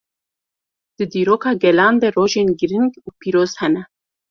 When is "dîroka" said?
1.13-1.51